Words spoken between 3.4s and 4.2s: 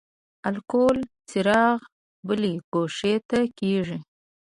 کیږدئ.